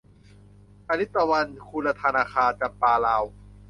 [0.89, 3.23] อริตวรรธน์ ครุฑานาคา- จำปาลาว